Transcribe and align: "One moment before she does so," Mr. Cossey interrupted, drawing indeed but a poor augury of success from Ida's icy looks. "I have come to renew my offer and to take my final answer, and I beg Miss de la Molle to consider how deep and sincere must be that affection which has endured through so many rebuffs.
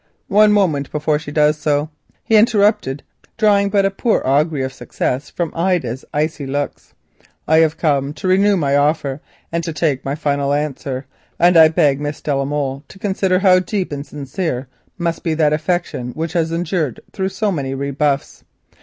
"One 0.29 0.51
moment 0.51 0.91
before 0.91 1.19
she 1.19 1.31
does 1.31 1.59
so," 1.59 1.81
Mr. 1.83 1.87
Cossey 2.27 2.37
interrupted, 2.39 3.03
drawing 3.37 3.65
indeed 3.65 3.71
but 3.71 3.85
a 3.85 3.91
poor 3.91 4.23
augury 4.25 4.63
of 4.63 4.73
success 4.73 5.29
from 5.29 5.53
Ida's 5.53 6.03
icy 6.11 6.47
looks. 6.47 6.95
"I 7.47 7.57
have 7.59 7.77
come 7.77 8.11
to 8.15 8.27
renew 8.27 8.57
my 8.57 8.75
offer 8.75 9.21
and 9.51 9.63
to 9.63 9.71
take 9.71 10.03
my 10.03 10.15
final 10.15 10.53
answer, 10.53 11.05
and 11.37 11.55
I 11.55 11.67
beg 11.67 12.01
Miss 12.01 12.19
de 12.19 12.35
la 12.35 12.45
Molle 12.45 12.83
to 12.87 12.97
consider 12.97 13.37
how 13.37 13.59
deep 13.59 13.91
and 13.91 14.03
sincere 14.03 14.67
must 14.97 15.21
be 15.23 15.35
that 15.35 15.53
affection 15.53 16.13
which 16.13 16.33
has 16.33 16.51
endured 16.51 17.01
through 17.13 17.29
so 17.29 17.51
many 17.51 17.75
rebuffs. 17.75 18.43